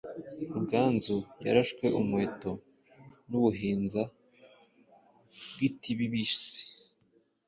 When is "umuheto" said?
1.99-2.51